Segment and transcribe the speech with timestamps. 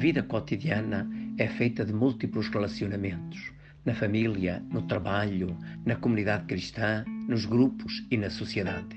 [0.00, 3.52] vida cotidiana é feita de múltiplos relacionamentos,
[3.84, 5.54] na família, no trabalho,
[5.84, 8.96] na comunidade cristã, nos grupos e na sociedade.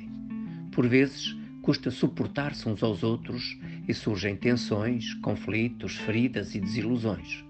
[0.71, 7.43] Por vezes, custa suportar-se uns aos outros e surgem tensões, conflitos, feridas e desilusões.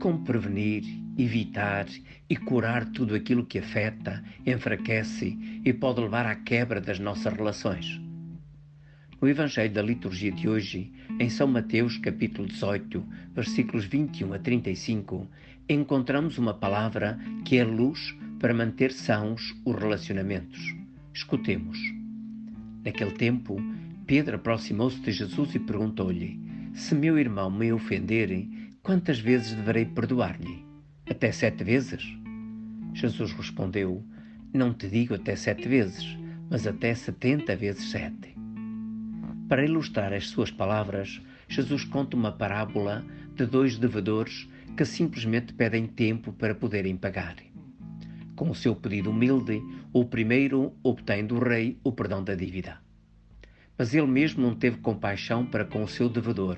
[0.00, 0.82] Como prevenir,
[1.18, 1.84] evitar
[2.26, 8.00] e curar tudo aquilo que afeta, enfraquece e pode levar à quebra das nossas relações?
[9.22, 10.90] No Evangelho da liturgia de hoje,
[11.20, 15.30] em São Mateus, capítulo 18, versículos 21 a 35,
[15.68, 20.58] encontramos uma palavra que é luz para manter sãos os relacionamentos.
[21.14, 21.78] Escutemos.
[22.84, 23.62] Naquele tempo,
[24.08, 26.40] Pedro aproximou-se de Jesus e perguntou-lhe:
[26.74, 28.44] Se meu irmão me ofender,
[28.82, 30.66] quantas vezes deverei perdoar-lhe?
[31.08, 32.02] Até sete vezes?
[32.92, 34.04] Jesus respondeu:
[34.52, 36.18] Não te digo até sete vezes,
[36.50, 38.41] mas até setenta vezes sete.
[39.52, 43.04] Para ilustrar as suas palavras, Jesus conta uma parábola
[43.36, 47.36] de dois devedores que simplesmente pedem tempo para poderem pagar.
[48.34, 52.78] Com o seu pedido humilde, o primeiro obtém do rei o perdão da dívida.
[53.76, 56.56] Mas ele mesmo não teve compaixão para com o seu devedor.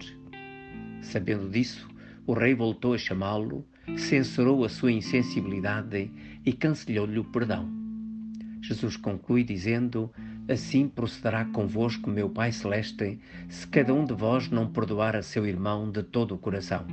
[1.02, 1.88] Sabendo disso,
[2.24, 6.12] o rei voltou a chamá-lo, censurou a sua insensibilidade
[6.46, 7.83] e cancelou-lhe o perdão.
[8.64, 10.10] Jesus conclui dizendo:
[10.48, 15.46] Assim procederá convosco meu Pai Celeste, se cada um de vós não perdoar a seu
[15.46, 16.86] irmão de todo o coração.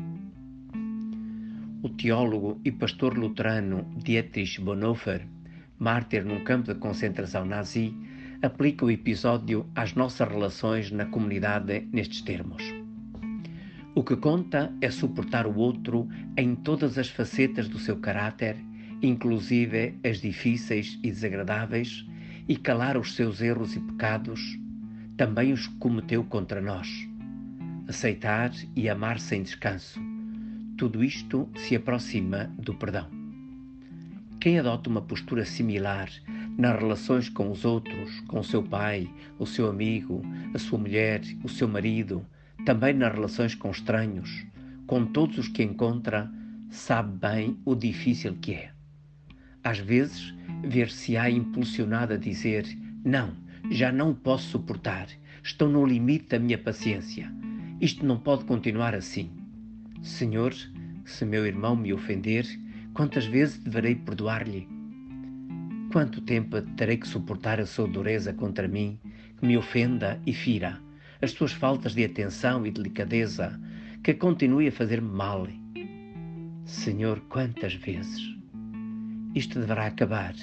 [1.81, 5.25] O teólogo e pastor luterano Dietrich Bonhoeffer,
[5.79, 7.95] mártir num campo de concentração nazi,
[8.41, 12.63] aplica o episódio às nossas relações na comunidade nestes termos.
[13.95, 18.57] O que conta é suportar o outro em todas as facetas do seu caráter,
[19.01, 22.05] inclusive as difíceis e desagradáveis,
[22.47, 24.59] e calar os seus erros e pecados,
[25.15, 26.87] também os cometeu contra nós.
[27.87, 29.99] Aceitar e amar sem descanso.
[30.77, 33.07] Tudo isto se aproxima do perdão.
[34.39, 36.09] Quem adota uma postura similar
[36.57, 40.23] nas relações com os outros, com o seu pai, o seu amigo,
[40.53, 42.25] a sua mulher, o seu marido,
[42.65, 44.45] também nas relações com estranhos,
[44.87, 46.31] com todos os que encontra,
[46.69, 48.80] sabe bem o difícil que é.
[49.63, 50.33] Às vezes,
[50.63, 52.65] ver-se-á impulsionado a dizer:
[53.05, 53.35] Não,
[53.69, 55.07] já não posso suportar,
[55.43, 57.31] estou no limite da minha paciência.
[57.79, 59.29] Isto não pode continuar assim.
[60.01, 60.53] Senhor,
[61.05, 62.45] se meu irmão me ofender,
[62.93, 64.67] quantas vezes deverei perdoar-lhe?
[65.91, 68.99] Quanto tempo terei que suportar a sua dureza contra mim,
[69.37, 70.79] que me ofenda e fira,
[71.21, 73.59] as suas faltas de atenção e delicadeza,
[74.03, 75.47] que continue a fazer-me mal?
[76.65, 78.40] Senhor, quantas vezes?
[79.33, 80.35] Isto deverá acabar.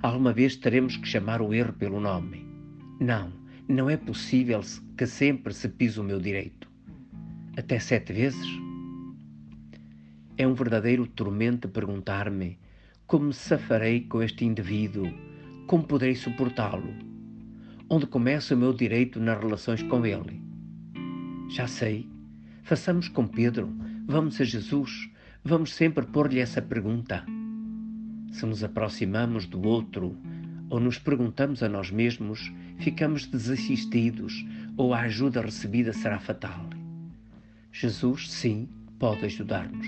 [0.00, 2.46] Alguma vez teremos que chamar o erro pelo nome.
[3.00, 3.32] Não,
[3.68, 4.60] não é possível
[4.96, 6.70] que sempre se pise o meu direito.
[7.56, 8.46] Até sete vezes?
[10.38, 12.56] É um verdadeiro tormento perguntar-me
[13.04, 15.12] como me safarei com este indivíduo,
[15.66, 16.94] como poderei suportá-lo,
[17.90, 20.40] onde começa o meu direito nas relações com ele.
[21.48, 22.08] Já sei,
[22.62, 23.74] façamos com Pedro,
[24.06, 25.10] vamos a Jesus,
[25.42, 27.24] vamos sempre pôr-lhe essa pergunta
[28.36, 30.14] se nos aproximamos do outro
[30.68, 34.44] ou nos perguntamos a nós mesmos, ficamos desassistidos
[34.76, 36.68] ou a ajuda recebida será fatal.
[37.72, 39.86] Jesus, sim, pode ajudar-nos,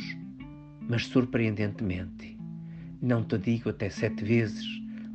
[0.89, 2.39] mas surpreendentemente.
[3.03, 4.65] Não te digo até sete vezes,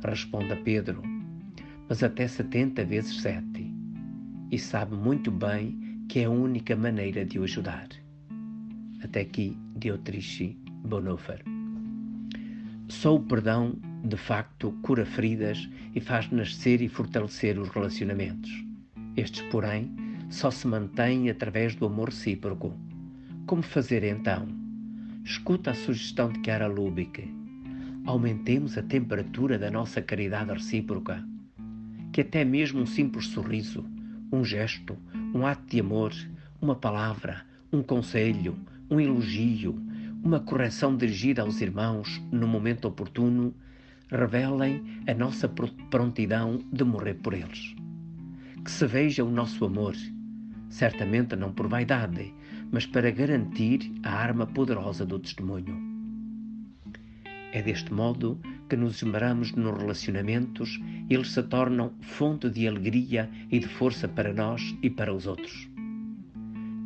[0.04, 1.02] responde a Pedro,
[1.88, 3.68] mas até setenta vezes sete.
[4.52, 7.88] E sabe muito bem que é a única maneira de o ajudar.
[9.02, 11.53] Até aqui, Diotriche Bonhoeffer.
[13.00, 18.50] Só o perdão, de facto, cura feridas e faz nascer e fortalecer os relacionamentos.
[19.16, 19.92] Estes, porém,
[20.30, 22.72] só se mantêm através do amor recíproco.
[23.46, 24.46] Como fazer então?
[25.24, 27.28] Escuta a sugestão de Chiara Lubick.
[28.06, 31.22] Aumentemos a temperatura da nossa caridade recíproca.
[32.12, 33.84] Que até mesmo um simples sorriso,
[34.32, 34.96] um gesto,
[35.34, 36.12] um ato de amor,
[36.62, 38.56] uma palavra, um conselho,
[38.88, 39.82] um elogio,
[40.24, 43.54] uma correção dirigida aos irmãos no momento oportuno,
[44.08, 47.74] revelem a nossa prontidão de morrer por eles.
[48.64, 49.94] Que se veja o nosso amor,
[50.70, 52.32] certamente não por vaidade,
[52.72, 55.78] mas para garantir a arma poderosa do testemunho.
[57.52, 60.80] É deste modo que nos esmeramos nos relacionamentos
[61.10, 65.68] eles se tornam fonte de alegria e de força para nós e para os outros.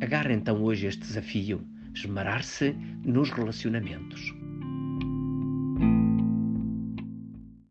[0.01, 1.65] Agarre então hoje este desafio
[1.99, 4.38] esmerar-se nos relacionamentos.